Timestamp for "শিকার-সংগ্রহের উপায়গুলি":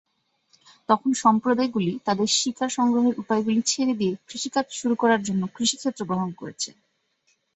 2.37-3.61